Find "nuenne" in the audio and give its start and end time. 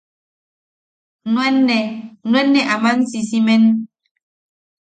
1.33-1.77